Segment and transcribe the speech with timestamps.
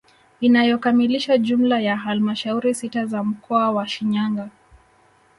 [0.41, 4.49] Inayokamilisha jumla ya halmashauri sita za mkoa wa Shinyanga